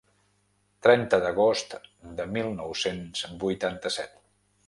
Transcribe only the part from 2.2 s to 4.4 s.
de mil nou-cents vuitanta-set.